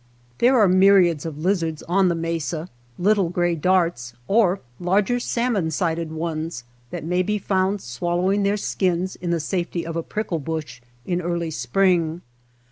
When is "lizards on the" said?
1.37-2.15